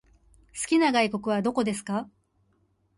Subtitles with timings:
[0.59, 2.09] 好きな外国はどこですか？